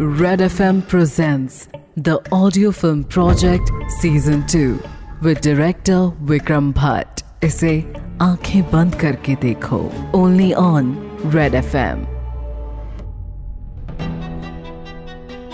Red 0.00 0.38
FM 0.38 0.86
presents 0.86 1.68
the 1.96 2.20
audio 2.30 2.70
film 2.70 3.02
project 3.02 3.68
season 4.00 4.46
2 4.46 4.80
with 5.22 5.40
director 5.40 6.12
Vikram 6.28 6.72
Bhatt. 6.72 7.22
इसे 7.44 7.72
आँखें 8.22 8.62
बंद 8.62 8.94
करके 8.94 9.34
देखो। 9.34 9.78
Only 10.14 10.52
on 10.52 10.94
Red 11.34 11.54
FM 11.54 12.04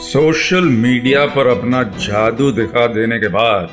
social 0.01 0.65
media 0.65 1.25
पर 1.27 1.47
अपना 1.47 1.83
जादू 1.83 2.51
दिखा 2.53 2.87
देने 2.87 3.19
के 3.19 3.29
बाद 3.29 3.69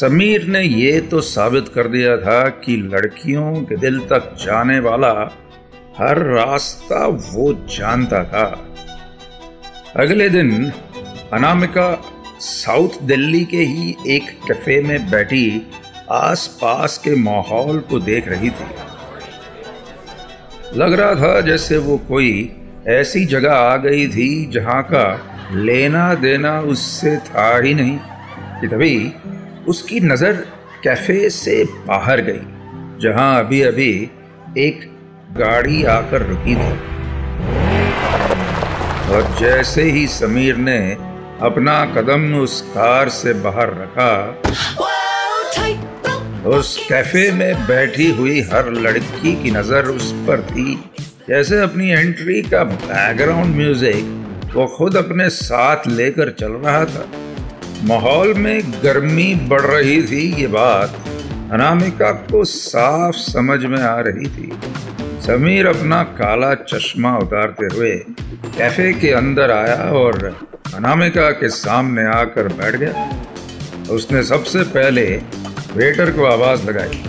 समीर 0.00 0.46
ने 0.46 0.62
ये 0.62 1.00
तो 1.00 1.20
साबित 1.20 1.68
कर 1.68 1.88
दिया 1.88 2.16
था 2.16 2.48
कि 2.48 2.76
लड़कियों 2.76 3.54
के 3.64 3.76
दिल 3.76 3.98
तक 4.00 4.34
जाने 4.44 4.80
वाला 4.80 5.12
हर 5.98 6.18
रास्ता 6.18 7.06
वो 7.06 7.52
जानता 7.52 8.24
था। 8.24 8.46
अगले 9.96 10.28
दिन 10.28 10.50
अनामिका 11.32 11.84
साउथ 12.40 13.00
दिल्ली 13.02 13.44
के 13.44 13.62
ही 13.64 13.94
एक 14.06 14.24
कैफ़े 14.46 14.80
में 14.82 15.10
बैठी 15.10 15.46
आसपास 16.12 16.96
के 17.04 17.14
माहौल 17.16 17.78
को 17.80 17.98
देख 18.00 18.28
रही 18.28 18.50
थी। 18.50 18.66
लग 20.78 20.92
रहा 20.92 21.14
था 21.14 21.40
जैसे 21.40 21.78
वो 21.78 21.96
कोई 22.08 22.32
ऐसी 22.88 23.24
जगह 23.26 23.52
आ 23.52 23.76
गई 23.76 24.06
थी 24.08 24.28
जहाँ 24.50 24.82
का 24.82 25.04
लेना 25.54 26.12
देना 26.14 26.60
उससे 26.60 27.16
था 27.28 27.46
ही 27.56 27.72
नहीं, 27.74 27.96
कि 28.60 28.68
तभी 28.68 29.12
उसकी 29.68 30.00
नज़र 30.02 30.32
कैफ़े 30.84 31.30
से 31.30 31.64
बाहर 31.86 32.20
गई, 32.20 32.42
जहाँ 33.00 33.38
अभी 33.38 33.62
अभी 33.62 33.90
एक 34.58 34.84
गाड़ी 35.38 35.82
आकर 35.94 36.26
रुकी 36.26 36.54
थी। 36.54 36.95
और 39.06 39.22
जैसे 39.40 39.82
ही 39.90 40.06
समीर 40.08 40.56
ने 40.58 40.78
अपना 41.42 41.74
कदम 41.94 42.34
उस 42.34 42.60
कार 42.70 43.08
से 43.08 43.32
बाहर 43.42 43.70
रखा, 43.74 44.12
उस 46.50 46.76
कैफ़े 46.88 47.30
में 47.32 47.66
बैठी 47.66 48.10
हुई 48.16 48.40
हर 48.42 48.70
लड़की 48.72 49.32
की 49.42 49.50
नज़र 49.50 49.86
उस 49.86 50.12
पर 50.28 50.42
थी। 50.42 50.74
जैसे 51.28 51.60
अपनी 51.62 51.90
एंट्री 51.90 52.40
का 52.42 52.62
बैकग्राउंड 52.64 53.54
म्यूज़िक 53.56 54.52
वो 54.54 54.66
खुद 54.76 54.96
अपने 54.96 55.28
साथ 55.30 55.86
लेकर 55.88 56.30
चल 56.40 56.52
रहा 56.54 56.84
था। 56.84 57.08
माहौल 57.84 58.34
में 58.34 58.72
गर्मी 58.82 59.34
बढ़ 59.48 59.60
रही 59.62 60.02
थी, 60.02 60.22
ये 60.40 60.46
बात 60.48 61.02
अनामिका 61.52 62.10
को 62.30 62.44
साफ़ 62.44 63.16
समझ 63.16 63.64
में 63.64 63.80
आ 63.80 63.98
रही 64.00 64.28
थी। 64.28 64.50
समीर 65.22 65.66
अपना 65.66 66.02
काला 66.18 66.52
चश्मा 66.54 67.16
उतारते 67.18 67.66
हुए 67.66 67.90
कैफ़े 68.56 68.92
के 68.92 69.10
अंदर 69.10 69.50
आया 69.50 69.76
और 69.92 70.24
अनामिका 70.74 71.30
के 71.32 71.48
सामने 71.48 72.04
आकर 72.06 72.48
बैठ 72.52 72.76
गया। 72.76 73.08
उसने 73.90 74.22
सबसे 74.22 74.62
पहले 74.72 75.04
वेटर 75.74 76.10
को 76.10 76.24
आवाज़ 76.24 76.66
लगाई। 76.70 77.02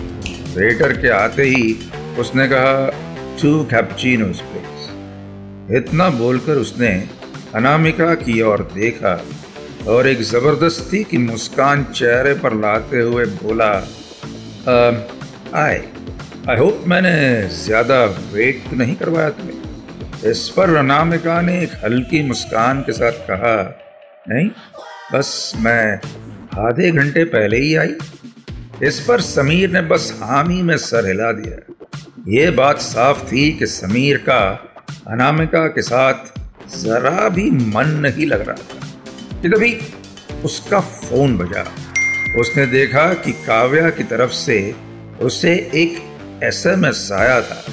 वेटर 0.56 0.92
के 0.92 1.08
आते 1.08 1.42
ही 1.44 1.76
उसने 2.18 2.48
कहा 2.48 2.90
टू 3.42 3.52
कैप्चिनोस 3.64 4.40
प्लीज़ 4.40 5.76
इतना 5.76 6.10
बोलकर 6.14 6.56
उसने 6.56 6.92
अनामिका 7.54 8.14
की 8.16 8.40
ओर 8.42 8.70
देखा 8.74 9.20
और 9.88 10.08
एक 10.08 10.22
ज़बरदस्ती 10.24 11.04
की 11.04 11.18
मुस्कान 11.18 11.84
चेहरे 11.94 12.34
पर 12.34 12.54
लाते 12.54 13.00
हुए 13.00 13.24
बोला 13.42 13.72
आए। 14.68 15.78
आई 16.48 16.56
होप 16.56 16.82
मैंने 16.86 17.12
ज़्यादा 17.54 18.04
वेट 18.04 18.62
तो 18.70 18.76
नहीं 18.76 18.94
करवाया 18.96 19.30
तुम्हें। 19.30 20.30
इस 20.30 20.48
पर 20.48 20.74
अनामिका 20.76 21.40
ने 21.40 21.58
एक 21.62 21.72
हल्की 21.84 22.22
मुस्कान 22.22 22.80
के 22.80 22.92
साथ 22.92 23.12
कहा, 23.30 23.56
नहीं, 24.28 24.48
बस 25.12 25.52
मैं 25.56 26.00
आधे 26.58 26.90
घंटे 26.90 27.24
पहले 27.24 27.58
ही 27.58 27.74
आई। 27.74 27.94
इस 28.82 29.00
पर 29.00 29.20
समीर 29.20 29.70
ने 29.70 29.80
बस 29.82 30.12
हामी 30.22 30.62
में 30.62 30.76
सर 30.76 31.06
हिला 31.06 31.32
दिया। 31.32 31.74
ये 32.28 32.50
बात 32.50 32.80
साफ़ 32.80 33.24
थी 33.24 33.50
कि 33.52 33.66
समीर 33.66 34.16
का 34.16 34.40
अनामिका 35.06 35.66
के 35.66 35.82
साथ 35.82 36.38
जरा 36.78 37.28
भी 37.28 37.50
मन 37.50 37.88
नहीं 38.00 38.26
लग 38.26 38.48
रहा 38.48 38.56
था। 38.56 39.40
कि 39.42 39.48
तभी 39.48 39.78
उसका 40.44 40.80
फ़ोन 40.80 41.38
बजा। 41.38 41.64
उसने 42.36 42.66
देखा 42.66 43.14
कि 43.14 43.32
काव्या 43.32 43.90
की 43.90 44.04
तरफ़ 44.04 44.30
से 44.30 44.74
उसे 45.20 45.52
एक 45.54 46.02
एसएमएस 46.44 47.08
आया 47.12 47.40
था, 47.40 47.64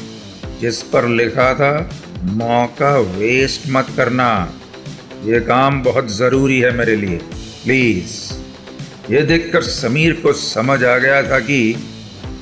जिस 0.61 0.83
पर 0.83 1.07
लिखा 1.07 1.53
था 1.53 1.89
मौका 2.23 2.97
वेस्ट 2.97 3.61
मत 3.69 3.87
करना। 3.97 4.53
ये 5.23 5.39
काम 5.39 5.83
बहुत 5.83 6.11
ज़रूरी 6.11 6.59
है 6.59 6.77
मेरे 6.77 6.95
लिए। 6.95 7.17
प्लीज़। 7.63 8.33
ये 9.13 9.21
देखकर 9.21 9.61
समीर 9.61 10.13
को 10.13 10.33
समझ 10.33 10.83
आ 10.83 10.97
गया 10.97 11.31
था 11.31 11.39
कि 11.39 11.75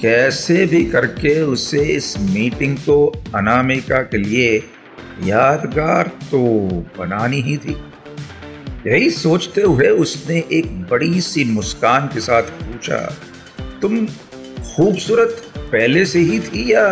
कैसे 0.02 0.66
भी 0.66 0.86
करके 0.86 1.42
उसे 1.42 1.82
इस 1.82 2.18
मीटिंग 2.20 2.78
को 2.78 3.24
अनामिका 3.36 4.02
के 4.02 4.18
लिए 4.18 4.64
यादगार 5.24 6.08
तो 6.08 6.70
बनानी 7.00 7.42
ही 7.42 7.58
थी। 7.58 7.78
यही 8.88 9.10
सोचते 9.12 9.62
हुए 9.62 9.88
उसने 9.98 10.38
एक 10.52 10.72
बड़ी 10.90 11.22
सी 11.22 11.44
मुस्कान 11.46 12.08
के 12.08 12.20
साथ 12.20 12.44
पूछा, 12.62 12.98
तुम 13.82 14.06
खूबसूरत 14.06 15.44
पहले 15.58 16.06
से 16.06 16.20
ही 16.22 16.40
थी 16.40 16.72
या 16.72 16.86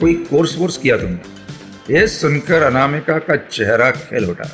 कोई 0.00 0.14
कोर्स 0.24 0.56
वोर्स 0.58 0.76
किया 0.76 0.96
तुमने? 0.96 1.94
ये 1.94 2.06
सुनकर 2.08 2.62
अनामिका 2.62 3.18
का 3.18 3.36
चेहरा 3.36 3.90
खेल 3.90 4.24
उठा। 4.24 4.48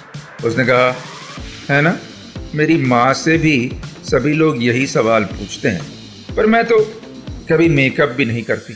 उसने 0.44 0.65
कहा, 0.65 0.94
है 1.71 1.81
ना? 1.83 1.97
मेरी 2.55 2.77
माँ 2.84 3.12
से 3.15 3.37
भी 3.38 3.56
सभी 4.05 4.33
लोग 4.33 4.62
यही 4.62 4.87
सवाल 4.87 5.25
पूछते 5.25 5.69
हैं, 5.69 5.83
पर 6.37 6.47
मैं 6.47 6.65
तो 6.65 6.78
कभी 7.50 7.69
मेकअप 7.69 8.09
भी 8.09 8.25
नहीं 8.25 8.43
करती। 8.43 8.75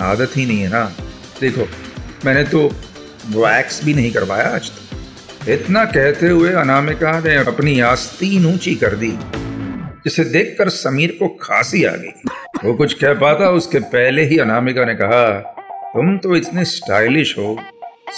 आदत 0.00 0.36
ही 0.36 0.46
नहीं 0.46 0.60
है 0.60 0.68
ना। 0.68 0.84
देखो, 1.40 1.68
मैंने 2.24 2.44
तो 2.44 2.66
वैक्स 3.28 3.84
भी 3.84 3.94
नहीं 3.94 4.10
करवाया 4.12 4.48
आज 4.48 4.70
तक। 4.70 4.93
इतना 5.48 5.84
कहते 5.84 6.28
हुए 6.28 6.52
अनामिका 6.52 7.10
ने 7.20 7.34
अपनी 7.36 7.80
आस्तीन 7.80 8.46
ऊँची 8.46 8.74
कर 8.74 8.94
दी। 8.94 9.10
जिसे 10.04 10.24
देखकर 10.24 10.68
समीर 10.68 11.16
को 11.20 11.28
खांसी 11.42 11.82
आ 11.84 11.90
गई। 11.90 12.12
वो 12.64 12.74
कुछ 12.74 12.94
कह 12.94 13.12
पाता, 13.14 13.48
उसके 13.50 13.78
पहले 13.78 14.24
ही 14.24 14.38
अनामिका 14.38 14.84
ने 14.84 14.94
कहा, 14.94 15.26
तुम 15.94 16.16
तो 16.18 16.36
इतने 16.36 16.64
स्टाइलिश 16.64 17.34
हो। 17.38 17.58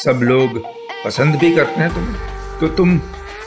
सब 0.04 0.20
लोग 0.22 0.62
पसंद 1.04 1.34
भी 1.34 1.54
करते 1.56 1.80
हैं 1.80 1.94
तुम 1.94 2.14
तो 2.60 2.68
तुम 2.68 3.00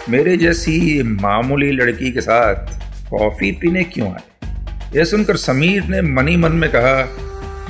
मेरे 0.10 0.38
जैसी 0.38 1.04
मामूली 1.04 1.72
लड़की 1.72 2.12
के 2.12 2.22
साथ 2.22 2.56
कॉफ़ी 3.10 3.52
पीने 3.52 3.84
क्यों 3.84 4.12
आए? 4.12 4.54
यह 4.96 5.04
सुनकर 5.04 5.36
समीर 5.36 5.84
ने 5.84 6.02
मनी 6.02 6.36
मन 6.38 6.52
में 6.52 6.70
कहा, 6.76 7.08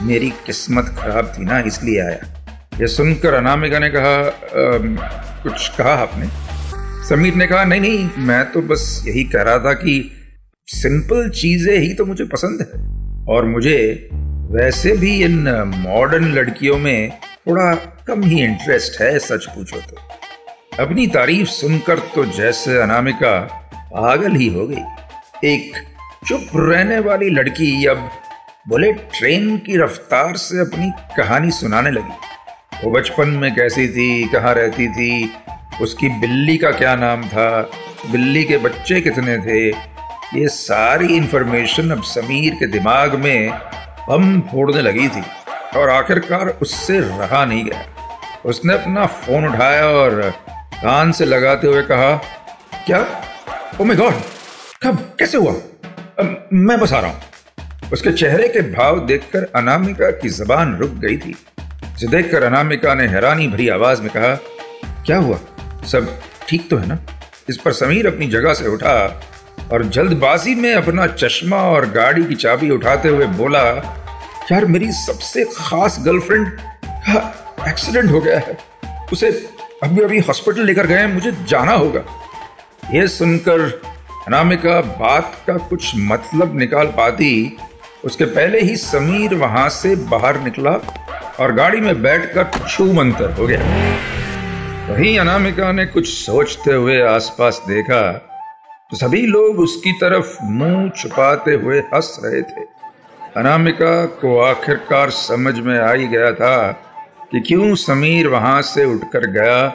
मेरी 0.02 0.30
किस्मत 0.46 0.96
खराब 0.98 1.34
थी 1.38 1.46
ना, 1.46 1.60
इसलिए 1.60 2.02
आया। 2.02 2.39
यह 2.82 2.88
सुनकर 2.88 3.34
अनामिका 3.34 3.80
ने 3.80 3.90
कहा 3.90 4.32
कुछ 5.44 5.68
कहा 5.78 5.94
आपने? 5.94 6.28
समीर 7.06 7.36
ने 7.36 7.48
कहा, 7.48 7.64
नहीं 7.64 7.82
नहीं, 7.82 8.10
मैं 8.18 8.44
तो 8.52 8.62
बस 8.62 9.04
यही 9.08 9.24
कह 9.24 9.42
रहा 9.42 9.58
था 9.58 9.74
कि 9.74 9.96
सिंपल 10.68 11.30
चीज़ें 11.30 11.78
ही 11.78 11.94
तो 11.94 12.06
मुझे 12.06 12.26
पसंद 12.26 12.62
है। 12.62 13.26
और 13.26 13.46
मुझे 13.46 14.10
वैसे 14.52 14.92
भी 14.98 15.16
इन 15.24 15.50
मॉडर्न 15.78 16.32
लड़कियों 16.34 16.78
में 16.78 17.12
थोड़ा 17.48 17.74
कम 18.08 18.24
ही 18.24 18.44
इंटरेस्ट 18.44 19.02
है, 19.02 19.20
सच 19.20 19.46
पूछो 19.46 19.80
तो। 19.80 20.84
अपनी 20.84 21.08
तारीफ़ 21.08 21.48
सुनकर 21.48 22.00
तो 22.16 22.26
जैसे 22.38 22.80
अनामिका 22.82 23.38
पागल 23.76 24.36
ही 24.36 24.48
हो 24.48 24.68
गई। 24.68 25.50
एक 25.50 25.76
चुप 26.28 26.48
रहने 26.56 27.00
वाली 27.00 27.30
लड़की 27.30 27.86
अब 27.86 28.10
बोले 28.68 28.92
ट्रेन 28.94 29.58
की 29.58 29.78
रफ्तार 29.78 30.36
से 30.38 30.60
अपनी 30.60 30.92
कहानी 31.18 31.52
सुनाने 31.52 31.92
लगी। 31.92 32.18
वो 32.84 32.92
बचपन 32.92 33.30
में 33.30 33.54
कैसी 33.56 33.88
थी, 33.88 34.28
कहाँ 34.28 34.54
रहती 34.54 34.88
थी, 34.88 35.32
उसकी 35.82 36.10
बिल्ली 36.20 36.58
का 36.58 36.72
क्या 36.72 36.96
नाम 36.96 37.24
था, 37.24 37.62
बिल्ली 38.12 38.44
के 38.44 38.58
बच्चे 38.58 39.00
कितने 39.02 39.38
थे, 39.38 39.68
ये 40.34 40.48
सारी 40.48 41.16
इन्फॉर्मेशन 41.16 41.92
अब 41.92 42.04
समीर 42.04 42.54
के 42.54 42.68
दिमाग 42.68 43.16
में 43.16 43.52
बम 44.10 44.40
फोड़ने 44.42 44.82
लगी 44.82 45.08
थी 45.08 45.24
और 45.78 45.90
आखिरकार 45.90 46.48
उससे 46.62 47.00
रहा 47.00 47.44
नहीं 47.46 47.64
गया। 47.66 47.84
उसने 48.46 48.74
अपना 48.74 49.06
फ़ोन 49.06 49.48
उठाया 49.48 49.86
और 49.86 50.22
कान 50.76 51.12
से 51.12 51.26
लगाते 51.26 51.68
हुए 51.68 51.82
कहा, 51.82 52.16
क्या? 52.86 53.06
ओ 53.82 53.84
माय 53.84 53.98
गॉड 53.98 54.14
कब? 54.84 54.98
कैसे 55.20 55.38
हुआ? 55.38 55.54
मैं 56.54 56.80
बस 56.80 56.94
आ 56.94 57.00
रहा 57.00 57.12
हूँ। 57.12 57.90
उसके 57.94 58.12
चेहरे 58.12 58.48
के 58.48 58.62
भाव 58.72 59.00
देखकर 59.06 59.52
अनामिका 59.56 60.10
की 60.12 60.30
जबान 60.30 60.76
रुक 60.76 60.92
गई 60.92 61.18
थी। 61.18 61.36
जिसे 62.00 62.12
देखकर 62.12 62.44
अनामिका 62.44 62.94
ने 62.94 63.08
हैरानी 63.08 63.48
भरी 63.48 63.70
आवाज़ 63.70 64.02
में 64.02 64.12
कहा, 64.18 64.36
क्या 65.06 65.18
हुआ? 65.18 65.40
सब 65.86 66.22
ठीक 66.50 66.70
तो 66.70 66.78
है 66.78 66.88
ना? 66.88 66.98
इस 67.50 67.58
पर 67.58 67.72
समीर 67.72 68.08
अपनी 68.08 68.28
जगह 68.28 68.54
से 68.54 68.68
उठा 68.68 69.22
और 69.74 69.84
जल्दबाजी 69.86 70.56
में 70.56 70.74
अपना 70.74 71.08
चश्मा 71.08 71.58
और 71.58 71.90
गाड़ी 71.90 72.24
की 72.24 72.36
चाबी 72.36 72.70
उठाते 72.70 73.10
हुए 73.10 73.26
बोला, 73.26 73.64
यार, 74.52 74.66
मेरी 74.66 74.92
सबसे 74.92 75.44
खास 75.44 75.98
गर्लफ्रेंड 76.00 76.60
का 76.86 77.36
एक्सीडेंट 77.70 78.12
हो 78.12 78.20
गया 78.20 78.40
है। 78.40 78.58
उसे 79.14 79.50
अभी 79.84 80.02
अभी 80.02 80.20
हॉस्पिटल 80.20 80.66
लेकर 80.66 80.88
गए 80.88 80.98
हैं, 80.98 81.14
मुझे 81.14 81.32
जाना 81.32 81.72
होगा। 81.72 82.02
यह 82.92 83.08
सुनकर 83.08 83.82
अनामिका 84.28 84.82
बात 84.82 85.42
का 85.48 85.58
कुछ 85.58 85.92
मतलब 85.96 86.60
निकाल 86.60 86.86
पाती। 86.86 87.58
उसके 88.06 88.26
पहले 88.26 88.60
ही 88.62 88.76
समीर 88.78 89.34
वहाँ 89.36 89.70
से 89.70 89.96
बाहर 89.96 90.40
निकला 90.40 90.96
और 91.40 91.52
गाड़ी 91.54 91.82
में 91.82 92.02
बैठकर 92.02 92.68
छू 92.68 92.92
मंतर 92.94 93.32
हो 93.32 93.48
गया। 93.48 93.60
वहीं 94.90 95.18
अनामिका 95.20 95.72
ने 95.72 95.86
कुछ 95.86 96.08
सोचते 96.10 96.74
हुए 96.74 97.00
आसपास 97.08 97.62
देखा 97.68 98.02
तो 98.92 98.98
सभी 98.98 99.22
लोग 99.28 99.60
उसकी 99.60 99.92
तरफ़ 99.92 100.38
मुँह 100.44 100.90
छुपाते 100.92 101.54
हुए 101.54 101.80
हंस 101.94 102.18
रहे 102.24 102.42
थे। 102.42 102.64
अनामिका 103.38 104.06
को 104.22 104.40
आखिरकार 104.42 105.10
समझ 105.10 105.60
में 105.60 105.78
आ 105.80 105.92
ही 105.92 106.08
गया 106.08 106.32
था 106.34 106.72
कि 107.32 107.40
क्यों 107.40 107.76
समीर 107.78 108.28
वहाँ 108.28 108.62
से 108.64 108.86
उठकर 108.86 109.26
गया 109.32 109.68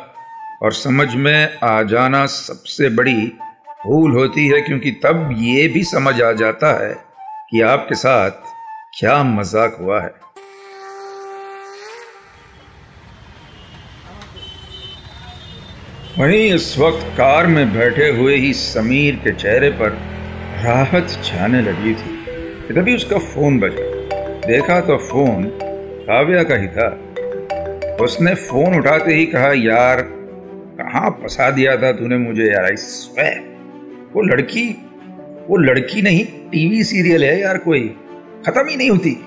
और 0.63 0.73
समझ 0.73 1.15
में 1.17 1.59
आ 1.65 1.83
जाना 1.85 2.25
सबसे 2.29 2.89
बड़ी 2.97 3.23
भूल 3.87 4.13
होती 4.13 4.47
है 4.49 4.61
क्योंकि 4.61 4.91
तब 5.05 5.29
ये 5.39 5.67
भी 5.69 5.85
समझ 5.85 6.21
आ 6.23 6.33
जाता 6.35 6.73
है 6.83 6.93
कि 7.51 7.61
आपके 7.63 7.95
साथ 7.95 8.53
क्या 8.99 9.23
मज़ाक 9.25 9.77
हुआ 9.81 10.01
है। 10.03 10.13
वहीं 16.19 16.55
इस 16.55 16.79
वक्त 16.79 17.07
कार 17.13 17.47
में 17.47 17.75
बैठे 17.75 18.09
हुए 18.09 18.37
ही 18.37 18.53
समीर 18.53 19.15
के 19.15 19.33
चेहरे 19.33 19.71
पर 19.71 19.89
राहत 20.65 21.21
छाने 21.25 21.63
लगी 21.63 21.95
थी। 21.95 22.25
तभी 22.75 22.95
उसका 22.95 23.19
फ़ोन 23.19 23.59
बजा। 23.59 24.09
देखा 24.47 24.81
तो 24.81 24.97
फ़ोन 24.97 25.45
काव्या 26.03 26.43
का 26.43 26.55
ही 26.57 26.69
था। 26.69 27.15
उसने 28.05 28.35
फ़ोन 28.35 28.75
उठाते 28.75 29.15
ही 29.15 29.27
कहा, 29.27 29.53
यार, 29.53 30.03
कहाँ 30.81 31.11
फंसा 31.11 31.51
दिया 31.51 31.77
था 31.77 31.93
तूने 31.93 32.17
मुझे 32.17 32.45
यार? 32.45 32.65
आई 32.65 32.75
वो 34.15 34.23
लड़की 34.23 34.83
वो 35.49 35.57
लड़की 35.57 36.03
नहीं, 36.03 36.25
टीवी 36.25 36.85
सीरियल 36.85 37.25
है 37.25 37.41
यार 37.41 37.59
कोई। 37.59 37.97
खत्म 38.47 38.69
ही 38.69 38.77
नहीं 38.77 38.91
होती। 38.91 39.25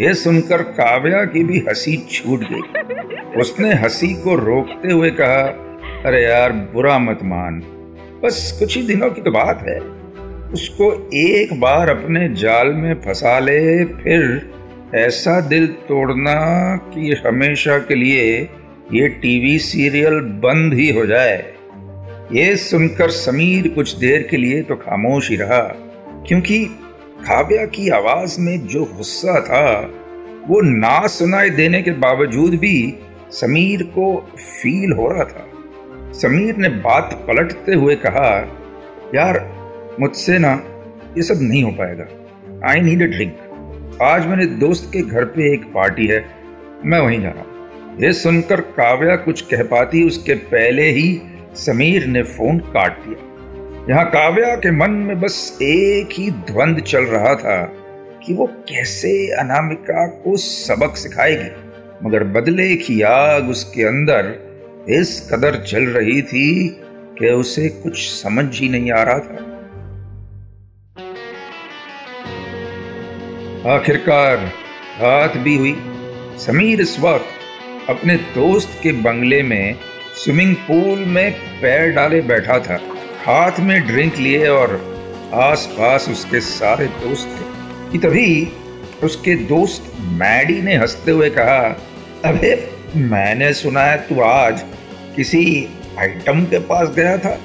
ये 0.00 0.14
सुनकर 0.14 0.62
काव्या 0.62 1.24
की 1.24 1.44
भी 1.44 1.58
हँसी 1.58 1.96
छूट 2.12 2.40
गई। 2.40 2.80
उसने 3.40 3.74
हँसी 3.74 4.14
को 4.14 4.34
रोकते 4.34 4.92
हुए 4.92 5.10
कहा 5.10 5.67
अरे 6.06 6.22
यार, 6.22 6.52
बुरा 6.52 6.98
मत 6.98 7.18
मान। 7.22 7.60
बस 8.24 8.56
कुछ 8.58 8.76
ही 8.76 8.82
दिनों 8.82 9.10
की 9.10 9.20
तो 9.20 9.30
बात 9.30 9.64
है। 9.68 9.78
उसको 10.52 10.92
एक 11.14 11.60
बार 11.60 11.88
अपने 11.88 12.28
जाल 12.34 12.68
में 12.72 12.94
फंसा 12.94 13.38
ले, 13.38 13.84
फिर 13.84 14.52
ऐसा 14.94 15.40
दिल 15.40 15.66
तोड़ना 15.66 16.34
कि 16.94 17.14
हमेशा 17.26 17.78
के 17.78 17.94
लिए 17.94 18.38
ये 18.92 19.08
टीवी 19.08 19.58
सीरियल 19.58 20.20
बंद 20.44 20.74
ही 20.74 20.90
हो 20.90 21.06
जाए। 21.06 21.36
ये 22.32 22.56
सुनकर 22.56 23.10
समीर 23.10 23.68
कुछ 23.68 23.96
देर 23.96 24.26
के 24.30 24.36
लिए 24.36 24.62
तो 24.62 24.76
खामोश 24.76 25.30
ही 25.30 25.36
रहा, 25.36 25.60
क्योंकि 26.28 26.64
काव्या 27.20 27.66
की 27.66 27.88
आवाज़ 27.88 28.40
में 28.40 28.66
जो 28.66 28.84
गुस्सा 28.96 29.40
था, 29.40 29.90
वो 30.48 30.60
ना 30.60 31.06
सुनाई 31.06 31.50
देने 31.50 31.82
के 31.82 31.90
बावजूद 31.90 32.54
भी 32.54 32.94
समीर 33.30 33.82
को 33.82 34.16
फील 34.38 34.92
हो 34.92 35.12
रहा 35.12 35.24
था। 35.24 35.44
समीर 36.12 36.56
ने 36.56 36.68
बात 36.68 37.10
पलटते 37.28 37.74
हुए 37.74 37.94
कहा, 37.96 38.30
यार, 39.14 39.38
मुझसे 40.00 40.38
ना 40.38 40.52
ये 41.16 41.22
सब 41.22 41.38
नहीं 41.42 41.62
हो 41.62 41.70
पाएगा। 41.70 42.06
आई 42.68 42.80
नीड 42.80 43.02
अ 43.02 43.06
ड्रिंक 43.06 43.98
आज 44.02 44.26
मेरे 44.26 44.46
दोस्त 44.58 44.90
के 44.92 45.02
घर 45.02 45.24
पे 45.24 45.52
एक 45.52 45.64
पार्टी 45.74 46.06
है, 46.06 46.24
मैं 46.84 46.98
वहीं 47.00 47.20
जा 47.22 47.28
रहा 47.28 47.40
हूँ। 47.40 47.96
ये 48.00 48.12
सुनकर 48.12 48.60
काव्या 48.60 49.16
कुछ 49.16 49.40
कह 49.42 49.62
पाती, 49.62 50.02
उसके 50.06 50.34
पहले 50.34 50.88
ही 50.90 51.20
समीर 51.56 52.06
ने 52.06 52.22
फ़ोन 52.24 52.58
काट 52.68 52.98
दिया। 52.98 53.26
यहाँ 53.90 54.04
काव्या 54.10 54.54
के 54.56 54.70
मन 54.70 54.90
में 54.90 55.20
बस 55.20 55.58
एक 55.62 56.08
ही 56.12 56.30
द्वंद 56.30 56.80
चल 56.80 57.04
रहा 57.04 57.34
था 57.34 57.62
कि 58.24 58.34
वो 58.34 58.46
कैसे 58.68 59.14
अनामिका 59.40 60.06
को 60.22 60.36
सबक 60.36 60.96
सिखाएगी, 60.96 61.50
मगर 62.04 62.24
बदले 62.32 62.74
की 62.76 63.00
आग 63.02 63.48
उसके 63.50 63.84
अंदर 63.84 64.36
इस 64.90 65.30
कदर 65.32 65.56
चल 65.56 65.82
रही 65.82 66.22
थी 66.22 66.68
कि 67.18 67.28
उसे 67.28 67.68
कुछ 67.68 67.98
समझ 67.98 68.60
ही 68.60 68.68
नहीं 68.68 68.92
आ 68.92 69.02
रहा 69.02 69.18
था। 69.18 69.44
आखिरकार 73.74 74.36
रात 75.00 75.36
भी 75.36 75.56
हुई। 75.56 75.76
समीर 76.38 76.80
इस 76.80 77.00
वक्त 77.00 77.26
अपने 77.90 78.16
दोस्त 78.16 78.80
के 78.82 78.92
बंगले 78.92 79.42
में 79.42 79.74
स्विमिंग 80.24 80.56
पूल 80.56 80.98
में 80.98 81.32
पैर 81.32 81.90
डाले 81.90 82.20
बैठा 82.20 82.58
था। 82.58 82.78
हाथ 83.24 83.52
में 83.60 83.86
ड्रिंक 83.86 84.16
लिए 84.16 84.48
और 84.48 84.70
आसपास 85.34 86.08
उसके 86.08 86.40
सारे 86.40 86.86
दोस्त 86.86 87.28
थे। 87.28 87.48
कि 87.92 87.98
तभी 87.98 88.52
उसके 89.02 89.34
दोस्त 89.36 89.96
मैडी 90.00 90.62
ने 90.62 90.76
हँसते 90.76 91.10
हुए 91.10 91.30
कहा, 91.30 91.82
अबे, 92.24 92.70
मैंने 92.96 93.52
सुना 93.52 93.80
है 93.80 93.96
तू 93.98 94.20
आज 94.20 94.64
किसी 95.18 95.68
आइटम 95.98 96.44
के 96.44 96.58
पास 96.58 96.88
गया 96.88 97.18
था। 97.18 97.40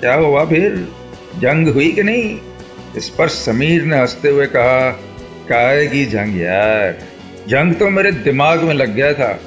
क्या 0.00 0.14
हुआ 0.14 0.44
फिर? 0.44 0.88
जंग 1.38 1.68
हुई 1.68 1.92
कि 1.92 2.02
नहीं? 2.02 2.40
इस 2.96 3.08
पर 3.08 3.28
समीर 3.28 3.82
ने 3.82 3.98
हँसते 3.98 4.28
हुए 4.28 4.46
कहा, 4.46 4.90
काय 5.48 5.86
की 5.86 6.06
जंग 6.06 6.40
यार? 6.40 6.98
जंग 7.48 7.74
तो 7.74 7.90
मेरे 7.90 8.12
दिमाग 8.12 8.62
में 8.62 8.74
लग 8.74 8.94
गया 8.94 9.12
था। 9.14 9.40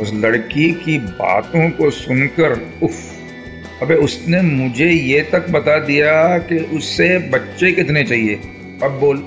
उस 0.00 0.12
लड़की 0.14 0.72
की 0.72 0.98
बातों 0.98 1.70
को 1.70 1.90
सुनकर, 1.90 2.74
उफ, 2.82 2.94
अबे 3.82 3.94
उसने 3.94 4.42
मुझे 4.42 4.90
ये 4.90 5.20
तक 5.20 5.50
बता 5.50 5.78
दिया 5.78 6.38
कि 6.38 6.58
उससे 6.58 7.18
बच्चे 7.18 7.72
कितने 7.72 8.04
चाहिए। 8.04 8.34
अब 8.82 8.98
बोल, 9.00 9.24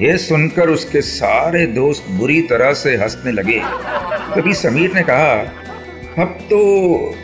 ये 0.00 0.18
सुनकर 0.18 0.68
उसके 0.68 1.00
सारे 1.00 1.66
दोस्त 1.66 2.06
बुरी 2.10 2.42
तरह 2.42 2.72
से 2.72 2.96
हंसने 2.96 3.32
लगे। 3.32 3.62
तभी 4.34 4.54
समीर 4.54 4.94
ने 4.94 5.02
कहा 5.02 5.64
अब 6.18 6.38
तो 6.50 6.58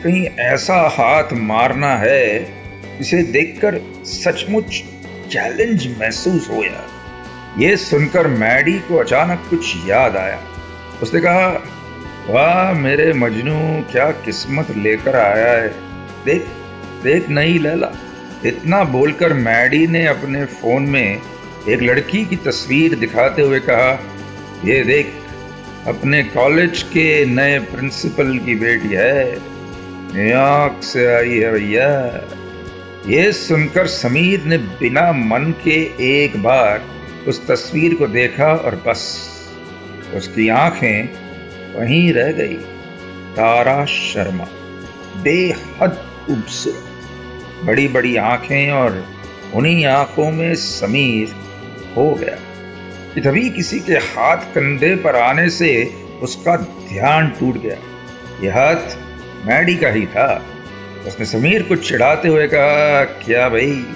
कहीं 0.03 0.25
ऐसा 0.41 0.75
हाथ 0.89 1.33
मारना 1.43 1.89
है, 1.97 2.99
जिसे 2.99 3.23
देखकर 3.23 3.79
सचमुच 4.07 4.83
चैलेंज 5.31 5.87
महसूस 6.01 6.49
हो 6.51 6.63
यार। 6.65 7.63
ये 7.63 7.77
सुनकर 7.77 8.27
मैडी 8.27 8.79
को 8.79 8.97
अचानक 8.97 9.47
कुछ 9.51 9.75
याद 9.89 10.17
आया। 10.17 10.39
उसने 11.03 11.21
कहा, 11.21 11.49
वाह, 12.29 12.73
मेरे 12.73 13.13
मजनू, 13.13 13.57
क्या 13.93 14.11
किस्मत 14.25 14.71
लेकर 14.77 15.17
आया 15.17 15.53
है। 15.53 15.69
देख 16.25 16.47
देख 17.05 17.29
नहीं 17.31 17.59
लैला, 17.59 17.91
इतना 18.47 18.83
बोलकर 18.85 19.33
मैडी 19.33 19.87
ने 19.87 20.07
अपने 20.07 20.45
फ़ोन 20.53 20.83
में 20.83 21.21
एक 21.69 21.83
लड़की 21.83 22.25
की 22.25 22.37
तस्वीर 22.37 22.95
दिखाते 22.95 23.43
हुए 23.43 23.61
कहा, 23.61 23.93
ये 24.65 24.83
देख 24.85 25.13
अपने 25.87 26.23
कॉलेज 26.23 26.83
के 26.83 27.25
नए 27.25 27.59
प्रिंसिपल 27.59 28.39
की 28.39 28.55
बेटी 28.55 28.89
है। 28.89 29.37
न्यूयॉर्क 30.15 30.83
से 30.83 31.07
आई 31.07 31.39
है 31.39 31.53
भैया। 31.53 31.89
ये 33.07 33.33
सुनकर 33.33 33.87
समीर 33.87 34.45
ने 34.45 34.59
बिना 34.59 35.13
मन 35.13 35.55
के 35.65 35.77
एक 36.01 36.43
बार 36.43 36.83
उस 37.29 37.47
तस्वीर 37.47 37.95
को 37.95 38.07
देखा 38.07 38.47
और 38.47 38.83
बस, 38.87 39.03
उसकी 40.15 40.49
आँखें 40.49 41.09
वहीं 41.75 42.13
रह 42.13 42.33
गई। 42.33 42.55
तारा 43.37 43.85
शर्मा, 43.85 44.47
बेहद 45.23 46.03
खूबसूरत। 46.27 47.67
बड़ी 47.67 47.89
बड़ी 47.89 48.17
आँखें 48.17 48.71
और 48.71 49.05
उन्हीं 49.55 49.85
आँखों 49.85 50.31
में 50.33 50.55
समीर 50.55 51.35
हो 51.97 52.15
गया। 52.15 52.37
तभी 53.21 53.51
किसी 53.51 53.81
के 53.81 53.93
हाथ 53.93 54.37
कंधे 54.37 54.97
पर 54.97 55.17
आने 55.17 55.51
से 55.51 55.95
उसका 56.23 56.57
ध्यान 56.57 57.29
टूट 57.29 57.63
गया। 57.63 57.77
यह 58.43 58.55
हाथ 58.55 58.97
मैडी 59.47 59.77
का 59.77 59.89
ही 59.89 60.07
था। 60.07 60.47
उसने 61.07 61.27
समीर 61.27 61.63
को 61.63 61.77
चिढ़ाते 61.77 62.29
हुए 62.29 62.49
कहा, 62.49 63.05
क्या 63.05 63.49
भाई, 63.49 63.87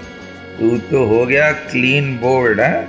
तू 0.60 0.78
तो 0.78 1.04
हो 1.04 1.26
गया 1.26 1.52
क्लीन 1.52 2.16
बोर्ड 2.16 2.60
है? 2.60 2.88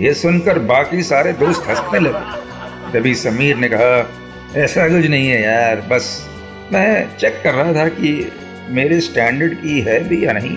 ये 0.00 0.14
सुनकर 0.14 0.58
बाकी 0.58 1.02
सारे 1.02 1.32
दोस्त 1.32 1.62
हंसने 1.68 1.98
लगे। 1.98 2.48
तभी 2.92 3.14
समीर 3.14 3.56
ने 3.56 3.68
कहा, 3.68 4.10
ऐसा 4.56 4.88
कुछ 4.88 5.06
नहीं 5.06 5.28
है 5.28 5.42
यार, 5.42 5.76
बस 5.80 6.28
मैं 6.72 7.16
चेक 7.16 7.40
कर 7.44 7.54
रहा 7.54 7.72
था 7.72 7.88
कि 7.88 8.32
मेरे 8.68 9.00
स्टैंडर्ड 9.00 9.54
की 9.54 9.80
है 9.80 10.08
भी 10.08 10.24
या 10.24 10.32
नहीं। 10.32 10.56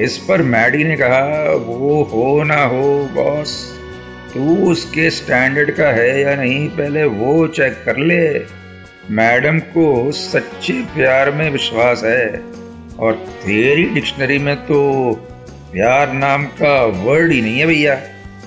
इस 0.00 0.18
पर 0.18 0.42
मैडी 0.42 0.84
ने 0.84 0.96
कहा, 0.96 1.52
वो 1.52 2.02
हो 2.02 2.42
ना 2.42 2.64
हो 2.64 3.10
बॉस 3.12 3.79
तू 4.34 4.56
उसके 4.70 5.10
स्टैंडर्ड 5.10 5.70
का 5.70 5.88
है 5.88 6.20
या 6.20 6.34
नहीं, 6.36 6.68
पहले 6.68 7.04
वो 7.04 7.46
चेक 7.48 7.82
कर 7.84 7.96
ले। 7.96 8.20
मैडम 9.10 9.58
को 9.58 10.12
सच्चे 10.12 10.72
प्यार 10.94 11.30
में 11.30 11.50
विश्वास 11.50 12.02
है। 12.04 12.28
और 12.98 13.12
तेरी 13.42 13.84
डिक्शनरी 13.84 14.38
में 14.38 14.54
तो 14.56 14.80
प्यार 15.72 16.12
नाम 16.12 16.44
का 16.60 16.74
वर्ड 17.04 17.32
ही 17.32 17.40
नहीं 17.40 17.58
है 17.58 17.66
भैया। 17.66 17.98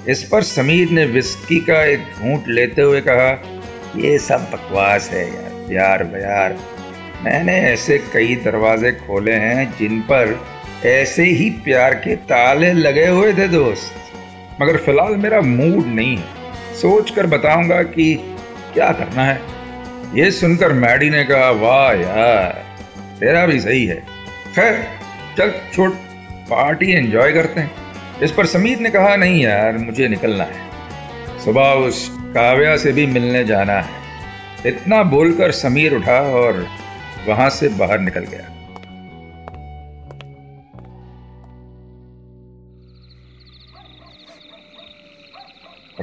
इस 0.10 0.24
पर 0.24 0.44
समीर 0.44 0.90
ने 0.90 1.06
विस्की 1.06 1.60
का 1.60 1.84
एक 1.86 2.00
घूंट 2.20 2.48
लेते 2.48 2.82
हुए 2.82 3.02
कहा, 3.02 3.32
ये 3.96 4.18
सब 4.18 4.50
बकवास 4.54 5.10
है 5.14 5.26
यार, 5.28 5.52
प्यार 5.68 6.04
व्यार 6.04 6.58
मैंने 7.24 7.54
ऐसे 7.64 7.98
कई 8.14 8.36
दरवाजे 8.36 8.92
खोले 8.92 9.32
हैं 9.32 9.74
जिन 9.80 10.00
पर 10.02 10.40
ऐसे 10.86 11.24
ही 11.24 11.50
प्यार 11.66 11.94
के 11.96 12.16
ताले 12.16 12.72
लगे 12.74 13.08
हुए 13.08 13.34
थे 13.34 13.48
दोस्त। 13.48 14.03
मगर 14.62 14.78
फ़िलहाल 14.78 15.16
मेरा 15.16 15.42
मूड 15.42 15.86
नहीं 15.86 16.18
है। 16.18 16.44
सोच 16.82 17.12
कर 17.12 17.28
बताऊँगा 17.28 17.84
कि 17.84 18.36
क्या 18.74 18.92
करना 18.92 19.24
है। 19.24 19.42
ये 20.16 20.32
सुनकर 20.32 20.74
मैडी 20.74 21.10
ने 21.10 21.24
कहा, 21.24 21.50
वाह 21.50 21.92
यार, 21.92 22.66
तेरा 23.20 23.46
भी 23.46 23.60
सही 23.60 23.86
है। 23.86 24.04
खैर, 24.56 24.88
चल 25.38 25.54
छोट 25.74 25.94
पार्टी 26.50 26.92
एंजॉय 26.92 27.32
करते 27.32 27.62
हैं। 27.62 27.72
इस 28.24 28.32
पर 28.32 28.46
समीर 28.46 28.80
ने 28.80 28.90
कहा, 28.90 29.16
नहीं 29.16 29.44
यार, 29.44 29.78
मुझे 29.78 30.08
निकलना 30.08 30.44
है। 30.44 30.64
सुबह 31.46 31.64
उस 31.64 32.18
काव्या 32.20 32.78
से 32.78 32.92
भी 32.92 33.06
मिलने 33.06 33.44
जाना 33.44 33.74
है। 33.74 33.90
इतना 34.66 35.04
बोलकर 35.04 35.52
समीर 35.52 35.94
उठा 35.96 36.22
और 36.22 36.68
वहाँ 37.28 37.50
से 37.50 37.68
बाहर 37.68 38.00
निकल 38.00 38.22
गया। 38.22 38.63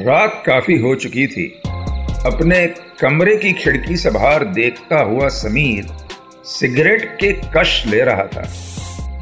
रात 0.00 0.42
काफ़ी 0.47 0.76
हो 0.78 0.95
चुकी 0.95 1.26
थी। 1.26 1.47
अपने 2.26 2.66
कमरे 3.00 3.37
की 3.37 3.52
खिड़की 3.52 3.97
से 3.97 4.11
बाहर 4.11 4.45
देखता 4.45 5.00
हुआ 5.00 5.28
समीर 5.28 5.87
सिगरेट 6.45 7.04
के 7.21 7.33
कश 7.57 7.83
ले 7.87 8.00
रहा 8.00 8.25
था, 8.26 8.42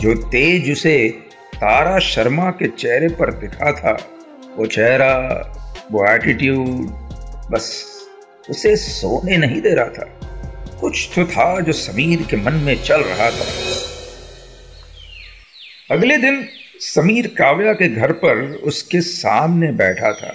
जो 0.00 0.14
तेज 0.28 0.70
उसे 0.72 1.08
तारा 1.54 1.98
शर्मा 1.98 2.50
के 2.50 2.68
चेहरे 2.68 3.08
पर 3.08 3.32
दिखा 3.32 3.72
था। 3.72 3.96
वो 4.56 4.66
चेहरा, 4.66 5.14
वो 5.92 6.04
एटीट्यूड 6.06 6.66
बस 7.50 7.66
उसे 8.50 8.76
सोने 8.76 9.36
नहीं 9.36 9.60
दे 9.60 9.74
रहा 9.74 9.88
था। 9.88 10.06
कुछ 10.80 11.08
तो 11.14 11.24
था 11.24 11.60
जो 11.60 11.72
समीर 11.72 12.22
के 12.30 12.36
मन 12.36 12.54
में 12.62 12.82
चल 12.82 13.00
रहा 13.00 13.30
था। 13.30 13.46
अगले 15.90 16.16
दिन 16.16 16.44
समीर 16.80 17.26
काव्या 17.38 17.72
के 17.72 17.88
घर 17.88 18.12
पर 18.12 18.42
उसके 18.64 19.00
सामने 19.00 19.70
बैठा 19.72 20.12
था। 20.12 20.32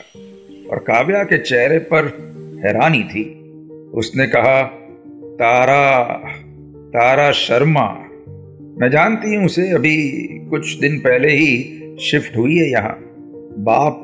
और 0.73 0.79
काव्या 0.79 1.23
के 1.23 1.37
चेहरे 1.39 1.77
पर 1.91 2.05
हैरानी 2.65 3.03
थी। 3.03 3.23
उसने 3.93 4.27
कहा, 4.27 4.61
तारा 5.35 5.83
तारा 6.93 7.31
शर्मा, 7.31 7.85
मैं 8.79 8.89
जानती 8.91 9.35
हूँ 9.35 9.45
उसे, 9.45 9.69
अभी 9.71 9.95
कुछ 10.49 10.73
दिन 10.79 10.97
पहले 10.99 11.31
ही 11.31 11.97
शिफ्ट 12.01 12.37
हुई 12.37 12.57
है 12.57 12.69
यहाँ। 12.71 12.97
बाप 13.59 13.99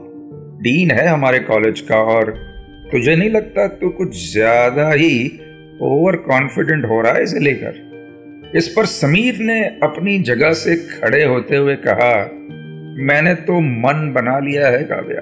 डीन 0.62 0.92
है 0.92 1.08
हमारे 1.08 1.40
कॉलेज 1.40 1.82
का 1.82 1.98
और 2.14 2.32
तुझे 2.92 3.16
नहीं 3.16 3.30
लगता 3.30 3.68
तो 3.68 3.90
कुछ 3.90 4.16
ज़्यादा 4.32 4.90
ही 4.92 5.26
ओवर 5.82 6.16
कॉन्फिडेंट 6.26 6.86
हो 6.86 7.02
रहा 7.02 7.14
है 7.14 7.24
इसे 7.24 7.40
लेकर? 7.40 8.52
इस 8.56 8.68
पर 8.68 8.86
समीर 8.86 9.38
ने 9.42 9.60
अपनी 9.84 10.18
जगह 10.24 10.54
से 10.54 10.76
खड़े 10.76 11.24
होते 11.24 11.56
हुए 11.56 11.76
कहा, 11.88 12.14
मैंने 13.04 13.34
तो 13.42 13.60
मन 13.60 14.12
बना 14.16 14.40
लिया 14.40 14.68
है, 14.68 14.84
काव्या। 14.84 15.22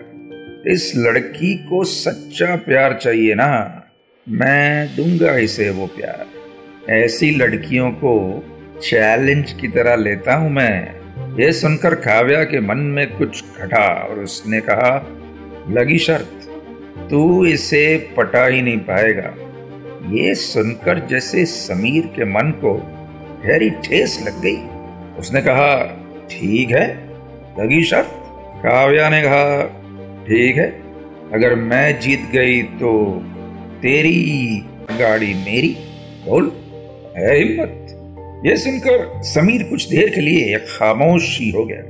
इस 0.65 0.93
लड़की 0.95 1.55
को 1.55 1.83
सच्चा 1.83 2.55
प्यार 2.55 2.93
चाहिए 2.93 3.35
ना। 3.35 3.83
मैं 4.29 4.95
दूँगा 4.95 5.37
इसे 5.37 5.69
वो 5.69 5.87
प्यार। 5.87 6.25
ऐसी 6.91 7.31
लड़कियों 7.31 7.91
को 7.91 8.43
चैलेंज 8.83 9.53
की 9.53 9.67
तरह 9.67 9.95
लेता 9.95 10.35
हूँ 10.35 10.49
मैं। 10.51 10.95
ये 11.39 11.51
सुनकर 11.51 11.95
काव्या 11.95 12.43
के 12.43 12.59
मन 12.59 12.77
में 12.77 13.17
कुछ 13.17 13.43
घटा 13.59 14.07
और 14.09 14.19
उसने 14.19 14.61
कहा, 14.61 15.07
लगी 15.69 15.97
शर्त, 15.97 16.49
तू 17.09 17.45
इसे 17.45 18.13
पटा 18.17 18.45
ही 18.45 18.61
नहीं 18.61 18.77
पाएगा। 18.77 19.33
ये 20.15 20.35
सुनकर 20.35 20.99
जैसे 20.99 21.45
समीर 21.45 22.05
के 22.05 22.25
मन 22.25 22.51
को 22.51 22.73
गहरी 23.45 23.69
ठेस 23.69 24.23
लग 24.27 24.41
गई। 24.41 24.57
उसने 25.19 25.41
कहा, 25.41 25.85
ठीक 26.31 26.69
है, 26.69 27.09
लगी 27.59 27.83
शर्त, 27.83 28.11
काव्या 28.57 29.09
ने 29.09 29.21
कहा। 29.21 29.83
ठीक 30.27 30.57
है। 30.57 30.67
अगर 31.33 31.55
मैं 31.55 31.99
जीत 31.99 32.29
गई 32.31 32.61
तो 32.79 32.91
तेरी 33.81 34.63
गाड़ी 34.99 35.33
मेरी। 35.35 35.75
बोल, 36.25 36.51
है 37.17 37.37
हिम्मत। 37.37 38.43
यह 38.45 38.55
सुनकर 38.55 39.21
समीर 39.25 39.63
कुछ 39.63 39.87
देर 39.89 40.09
के 40.09 40.21
लिए 40.21 40.57
खामोश 40.69 41.39
ही 41.39 41.49
हो 41.49 41.65
गया 41.65 41.81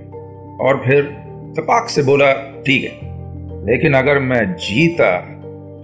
और 0.65 0.81
फिर 0.85 1.03
तपाक 1.57 1.89
से 1.89 2.03
बोला, 2.03 2.31
ठीक 2.67 2.83
है, 2.83 3.65
लेकिन 3.65 3.93
अगर 3.93 4.19
मैं 4.21 4.43
जीता 4.55 5.15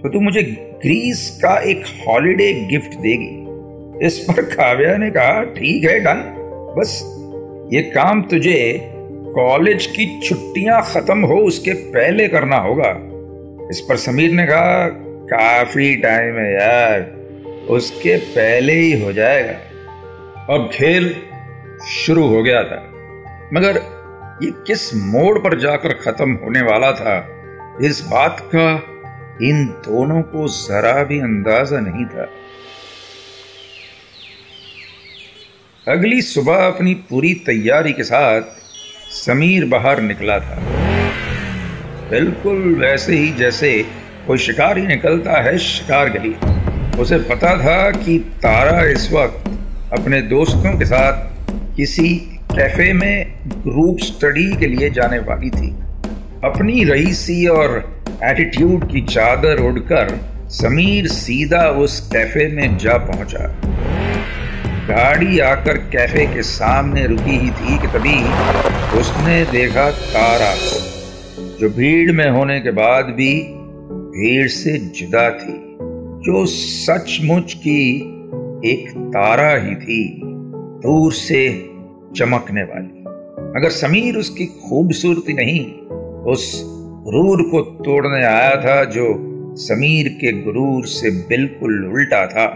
तो 0.02 0.08
तू 0.08 0.20
मुझे 0.20 0.42
ग्रीस 0.82 1.28
का 1.42 1.58
एक 1.62 1.84
हॉलिडे 2.00 2.52
गिफ्ट 2.70 2.94
देगी। 2.98 4.06
इस 4.06 4.18
पर 4.20 4.42
काव्या 4.46 4.96
ने 4.96 5.10
कहा, 5.10 5.42
ठीक 5.52 5.84
है, 5.84 5.98
डन। 6.00 6.22
बस 6.78 7.00
ये 7.72 7.82
काम 7.90 8.22
तुझे 8.22 8.56
कॉलेज 9.34 9.86
की 9.86 10.04
छुट्टियाँ 10.20 10.80
खत्म 10.84 11.26
हो 11.26 11.36
उसके 11.42 11.72
पहले 11.92 12.28
करना 12.28 12.56
होगा। 12.58 12.90
इस 13.70 13.80
पर 13.80 13.96
समीर 13.96 14.30
ने 14.30 14.46
कहा, 14.46 14.88
काफ़ी 15.28 15.94
टाइम 15.96 16.38
है 16.38 16.52
यार, 16.52 17.00
उसके 17.70 18.16
पहले 18.16 18.72
ही 18.72 19.00
हो 19.02 19.12
जाएगा। 19.12 20.54
अब 20.54 20.68
खेल 20.72 21.14
शुरू 21.86 22.26
हो 22.26 22.42
गया 22.42 22.62
था, 22.62 22.80
मगर 23.54 23.80
ये 24.42 24.50
किस 24.66 24.94
मोड़ 24.94 25.38
पर 25.38 25.58
जाकर 25.60 25.92
खत्म 26.02 26.32
होने 26.34 26.62
वाला 26.62 26.92
था, 26.92 27.16
इस 27.82 28.00
बात 28.10 28.40
का 28.54 28.72
इन 29.42 29.64
दोनों 29.84 30.22
को 30.22 30.48
जरा 30.48 31.02
भी 31.04 31.18
अंदाज़ा 31.20 31.80
नहीं 31.80 32.04
था। 32.06 32.28
अगली 35.86 36.20
सुबह 36.22 36.66
अपनी 36.66 36.94
पूरी 37.08 37.32
तैयारी 37.46 37.92
के 37.92 38.04
साथ 38.04 38.42
समीर 39.14 39.64
बाहर 39.64 40.00
निकला 40.00 40.38
था। 40.38 40.56
बिल्कुल 42.10 42.56
वैसे 42.80 43.16
ही 43.16 43.30
जैसे 43.32 43.70
कोई 44.26 44.38
शिकारी 44.38 44.86
निकलता 44.86 45.40
है 45.42 45.56
शिकार 45.58 46.08
के 46.08 46.18
लिए 46.18 47.00
उसे 47.00 47.18
पता 47.28 47.54
था 47.58 47.90
कि 47.92 48.18
तारा 48.42 48.82
इस 48.84 49.08
वक्त 49.12 49.48
अपने 49.98 50.20
दोस्तों 50.22 50.78
के 50.78 50.84
साथ 50.84 51.76
किसी 51.76 52.08
कैफ़े 52.52 52.92
में 52.92 53.34
ग्रुप 53.66 53.98
स्टडी 53.98 54.50
के 54.56 54.66
लिए 54.66 54.90
जाने 54.90 55.18
वाली 55.28 55.50
थी। 55.50 55.70
अपनी 56.44 56.84
रईसी 56.84 57.46
और 57.48 57.78
एटीट्यूड 58.24 58.90
की 58.92 59.00
चादर 59.04 59.62
उड़कर 59.62 60.18
समीर 60.52 61.06
सीधा 61.08 61.66
उस 61.82 62.00
कैफ़े 62.12 62.48
में 62.48 62.76
जा 62.78 62.96
पहुँचा। 63.06 63.46
गाड़ी 64.88 65.38
आकर 65.40 65.76
कैफ़े 65.92 66.26
के 66.26 66.42
सामने 66.42 67.06
रुकी 67.06 67.38
ही 67.38 67.50
थी 67.50 67.78
कि 67.78 67.86
तभी 67.88 68.18
उसने 68.94 69.44
देखा 69.44 69.90
तारा 69.90 70.54
को, 70.54 71.58
जो 71.58 71.68
भीड़ 71.68 72.12
में 72.12 72.30
होने 72.30 72.60
के 72.60 72.70
बाद 72.70 73.04
भी 73.04 73.42
भीड़ 74.14 74.48
से 74.48 74.78
जुदा 74.78 75.30
थी, 75.30 75.54
जो 76.24 76.46
सचमुच 76.46 77.54
की 77.54 78.00
एक 78.64 78.90
तारा 79.08 79.54
ही 79.56 79.74
थी, 79.74 80.20
दूर 80.82 81.12
से 81.12 81.48
चमकने 82.16 82.62
वाली। 82.62 83.04
अगर 83.60 83.70
समीर 83.70 84.16
उसकी 84.16 84.46
खूबसूरती 84.46 85.32
नहीं, 85.32 85.72
उस 86.32 86.62
गुरूर 87.04 87.42
को 87.50 87.60
तोड़ने 87.60 88.24
आया 88.24 88.56
था 88.56 88.84
जो 88.84 89.06
समीर 89.56 90.08
के 90.08 90.32
गुरूर 90.42 90.86
से 90.86 91.10
बिल्कुल 91.10 91.84
उल्टा 91.86 92.26
था। 92.26 92.46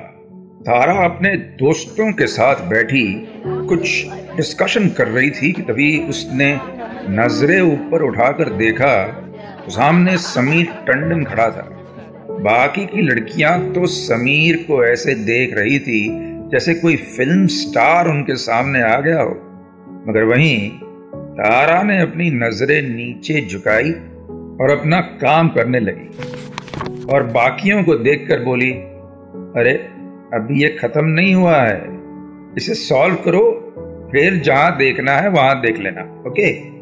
तारा 0.60 0.94
अपने 1.04 1.36
दोस्तों 1.36 2.12
के 2.12 2.26
साथ 2.26 2.68
बैठी 2.68 3.28
कुछ 3.46 4.06
डिस्कशन 4.38 4.88
कर 4.88 5.08
रही 5.08 5.30
थी 5.30 5.52
कि 5.52 5.62
तभी 5.62 5.98
उसने 6.08 6.58
नज़रें 7.10 7.60
ऊपर 7.60 8.02
उठाकर 8.02 8.48
देखा 8.48 8.94
तो 9.64 9.70
सामने 9.70 10.16
समीर 10.16 10.66
टंडन 10.86 11.24
खड़ा 11.24 11.50
था। 11.50 11.66
बाकी 12.40 12.86
की 12.86 13.02
लड़कियाँ 13.02 13.72
तो 13.72 13.86
समीर 13.86 14.56
को 14.68 14.84
ऐसे 14.84 15.14
देख 15.14 15.54
रही 15.54 15.78
थी 15.78 16.00
जैसे 16.52 16.74
कोई 16.74 16.96
फ़िल्म 16.96 17.46
स्टार 17.46 18.08
उनके 18.08 18.36
सामने 18.36 18.82
आ 18.82 19.00
गया 19.00 19.22
हो। 19.22 19.34
मगर 20.08 20.24
वहीं 20.24 20.70
तारा 21.38 21.82
ने 21.82 22.00
अपनी 22.00 22.30
नज़रें 22.30 22.82
नीचे 22.82 23.40
झुकाई 23.50 23.90
और 24.60 24.70
अपना 24.70 25.00
काम 25.00 25.48
करने 25.48 25.80
लगी 25.80 26.08
और 27.12 27.22
बाकियों 27.22 27.82
को 27.84 27.94
देखकर 27.94 28.40
बोली, 28.40 28.72
अरे, 29.60 29.72
अभी 30.34 30.62
ये 30.62 30.68
खत्म 30.82 31.04
नहीं 31.04 31.34
हुआ 31.34 31.56
है। 31.56 31.82
इसे 32.56 32.74
सॉल्व 32.74 33.14
करो 33.14 33.57
फिर 34.12 34.34
जहाँ 34.34 34.76
देखना 34.76 35.12
है, 35.12 35.28
वहाँ 35.28 35.60
देख 35.60 35.78
लेना। 35.78 36.00
ओके? 36.26 36.78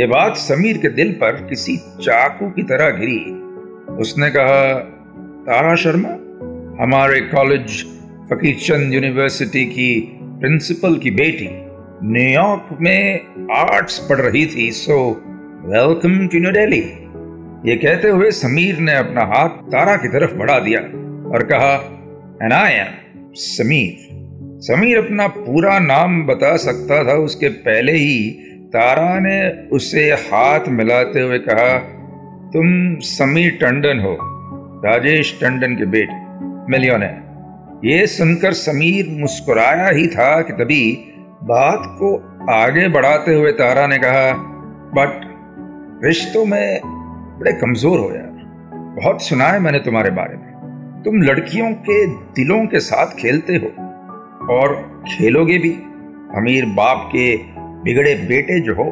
ये 0.00 0.06
बात 0.06 0.36
समीर 0.36 0.78
के 0.78 0.88
दिल 0.88 1.12
पर 1.12 1.32
किसी 1.32 1.76
चाकू 1.76 2.50
की 2.50 2.62
तरह 2.62 2.90
गिरी 2.90 3.18
उसने 3.94 4.30
कहा, 4.30 4.74
तारा 5.46 5.74
शर्मा, 5.74 6.08
हमारे 6.82 7.20
कॉलेज 7.20 7.84
फकीर 8.30 8.54
चंद 8.54 8.94
यूनिवर्सिटी 8.94 9.64
की 9.64 10.18
प्रिंसिपल 10.22 10.96
की 10.96 11.10
बेटी 11.10 11.48
न्यूयॉर्क 12.04 12.78
में 12.80 13.20
आर्ट्स 13.56 13.98
पढ़ 13.98 14.16
रही 14.16 14.46
थी 14.46 14.70
so 14.70 15.10
welcome 15.64 16.28
to 16.28 16.38
New 16.38 16.50
Delhi 16.50 16.82
ये 17.70 17.76
कहते 17.76 18.08
हुए 18.08 18.30
समीर 18.30 18.78
ने 18.78 18.94
अपना 18.94 19.20
हाथ 19.20 19.48
तारा 19.48 19.96
की 19.96 20.08
तरफ़ 20.08 20.34
बढ़ा 20.34 20.58
दिया 20.58 20.80
और 21.28 21.42
कहा 21.52 21.74
एम 22.68 22.86
समीर 23.34 24.21
समीर 24.62 24.98
अपना 24.98 25.26
पूरा 25.26 25.78
नाम 25.78 26.22
बता 26.26 26.56
सकता 26.56 27.02
था। 27.04 27.14
उसके 27.18 27.48
पहले 27.48 27.92
ही 27.92 28.30
तारा 28.68 29.18
ने 29.20 29.38
उसे 29.68 30.04
हाथ 30.12 30.68
मिलाते 30.68 31.20
हुए 31.20 31.38
कहा, 31.38 31.78
तुम 32.52 32.68
समीर 33.00 33.58
टंडन 33.60 34.00
हो, 34.00 34.16
राजेश 34.84 35.38
टंडन 35.40 35.74
के 35.76 35.86
बेटे, 35.86 36.20
मिलियनर। 36.70 37.80
ये 37.84 38.06
सुनकर 38.06 38.52
समीर 38.52 39.08
मुस्कुराया 39.20 39.88
ही 39.88 40.06
था 40.06 40.40
कि 40.42 40.52
तभी 40.52 40.84
बात 41.44 41.82
को 41.98 42.14
आगे 42.52 42.88
बढ़ाते 42.88 43.34
हुए 43.34 43.52
तारा 43.52 43.86
ने 43.86 43.98
कहा, 43.98 44.32
बट 44.94 46.04
रिश्तों 46.04 46.44
में 46.44 46.80
बड़े 47.40 47.52
कमज़ोर 47.52 47.98
हो 47.98 48.10
यार। 48.14 48.30
बहुत 49.02 49.22
सुना 49.22 49.44
है 49.44 49.60
मैंने 49.60 49.78
तुम्हारे 49.78 50.10
बारे 50.10 50.36
में। 50.36 51.02
तुम 51.04 51.22
लड़कियों 51.22 51.72
के 51.72 52.06
दिलों 52.06 52.66
के 52.66 52.80
साथ 52.80 53.06
खेलते 53.06 53.56
हो। 53.56 53.70
और 54.50 54.74
खेलोगे 55.08 55.58
भी। 55.58 55.70
अमीर 56.36 56.64
बाप 56.74 57.08
के 57.12 57.36
बिगड़े 57.84 58.14
बेटे 58.28 58.60
जो 58.60 58.74
हो, 58.74 58.84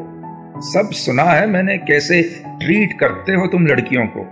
सब 0.63 0.89
सुना 0.93 1.23
है 1.23 1.45
मैंने 1.49 1.77
कैसे 1.77 2.21
ट्रीट 2.61 2.99
करते 2.99 3.33
हो 3.33 3.47
तुम 3.47 3.67
लड़कियों 3.67 4.05
को। 4.07 4.25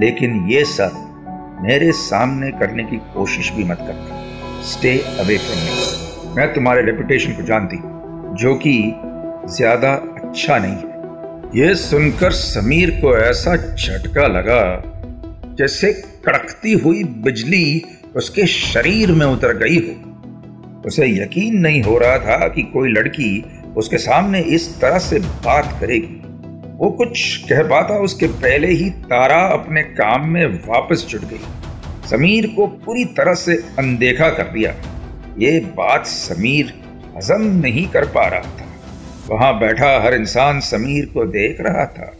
लेकिन 0.00 0.44
ये 0.48 0.64
सब 0.64 1.60
मेरे 1.62 1.90
सामने 1.92 2.50
करने 2.50 2.84
की 2.84 2.96
कोशिश 3.14 3.50
भी 3.52 3.64
मत 3.64 3.78
करना। 3.80 4.22
स्टे 4.62 4.96
अवे 5.20 5.36
फ्रॉम 5.38 5.58
मी 5.58 6.34
मैं 6.36 6.52
तुम्हारे 6.54 6.82
रेपुटेशन 6.82 7.32
को 7.32 7.42
जानती 7.42 7.76
जो 8.42 8.54
कि 8.54 8.74
ज़्यादा 9.48 9.92
अच्छा 9.92 10.58
नहीं 10.58 10.74
है। 10.74 10.92
यह 11.56 11.74
सुनकर 11.74 12.30
समीर 12.32 12.90
को 13.00 13.16
ऐसा 13.16 13.56
झटका 13.56 14.26
लगा 14.28 14.62
जैसे 15.58 15.92
कड़कती 16.26 16.72
हुई 16.72 17.02
बिजली 17.24 17.82
उसके 18.16 18.46
शरीर 18.46 19.12
में 19.12 19.26
उतर 19.26 19.56
गई 19.58 19.76
हो। 19.78 20.13
उसे 20.86 21.06
यकीन 21.06 21.56
नहीं 21.56 21.82
हो 21.82 21.98
रहा 21.98 22.18
था 22.18 22.48
कि 22.48 22.62
कोई 22.62 22.88
लड़की 22.88 23.44
उसके 23.76 23.98
सामने 23.98 24.40
इस 24.40 24.80
तरह 24.80 24.98
से 24.98 25.18
बात 25.18 25.78
करेगी। 25.80 26.20
वो 26.76 26.90
कुछ 26.90 27.36
कह 27.36 27.62
पाता 27.62 27.94
उसके 27.94 28.26
पहले 28.26 28.68
ही 28.68 28.90
तारा 28.90 29.40
अपने 29.40 29.82
काम 29.82 30.28
में 30.28 30.46
वापस 30.46 31.06
जुट 31.08 31.20
गई। 31.20 31.40
समीर 32.10 32.46
को 32.46 32.66
पूरी 32.66 33.04
तरह 33.04 33.34
से 33.34 33.54
अनदेखा 33.78 34.28
कर 34.28 34.44
दिया। 34.44 34.74
ये 35.38 35.60
बात 35.60 36.06
समीर 36.06 36.72
हजम 37.16 37.42
नहीं 37.42 37.88
कर 37.88 38.04
पा 38.06 38.26
रहा 38.26 38.40
था। 38.40 38.66
वहाँ 39.28 39.58
बैठा 39.58 40.02
हर 40.02 40.14
इंसान 40.14 40.60
समीर 40.60 41.06
को 41.06 41.24
देख 41.24 41.56
रहा 41.60 41.86
था। 41.86 42.12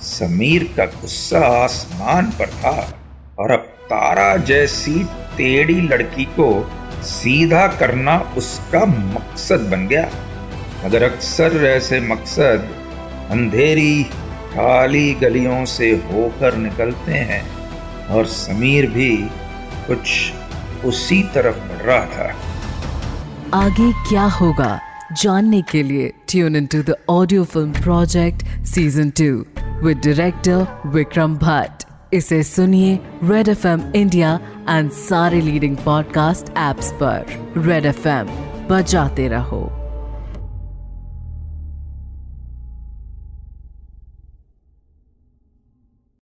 समीर 0.00 0.64
का 0.76 0.84
गुस्सा 0.84 1.38
आसमान 1.38 2.26
पर 2.26 2.46
था 2.46 2.98
और 3.38 3.50
अब 3.50 3.60
तारा 3.60 4.36
जैसी 4.36 5.04
टेढ़ी 5.36 5.80
लड़की 5.80 6.24
को 6.24 6.70
सीधा 7.02 7.66
करना 7.80 8.18
उसका 8.38 8.84
मकसद 8.86 9.68
बन 9.70 9.86
गया। 9.86 10.08
मगर 10.84 11.02
अक्सर 11.02 11.64
ऐसे 11.66 12.00
मकसद 12.00 12.68
अंधेरी, 13.30 14.04
खाली 14.52 15.12
गलियों 15.14 15.64
से 15.64 15.90
होकर 16.12 16.56
निकलते 16.56 17.12
हैं 17.30 17.42
और 18.08 18.26
समीर 18.26 18.90
भी 18.90 19.10
कुछ 19.86 20.32
उसी 20.84 21.22
तरफ़ 21.34 21.58
बढ़ 21.58 21.82
रहा 21.82 22.04
था। 22.06 22.34
आगे 23.54 23.92
क्या 24.08 24.24
होगा 24.40 24.78
जानने 25.12 25.62
के 25.62 25.82
लिए 25.82 26.12
tune 26.28 26.56
in 26.56 26.66
to 26.66 26.82
the 26.82 26.94
audio 27.10 27.44
film 27.44 27.72
project 27.72 28.46
season 28.66 29.10
two 29.10 29.30
with 29.86 29.98
director 30.04 30.66
Vikram 30.86 31.36
Bhatt 31.36 31.77
इसे 32.12 32.42
सुनिए 32.42 33.00
Red 33.24 33.48
F 33.48 33.66
M 33.66 33.92
India 33.96 34.40
and 34.68 34.90
सारे 34.90 35.40
लीडिंग 35.40 35.76
पॉडकास्ट 35.76 36.48
एप्स 36.48 36.92
पर। 36.92 37.26
रेड 37.56 37.84
एफ़ 37.84 38.08
एम 38.08 38.26
बजाते 38.70 39.28
रहो। 39.28 39.77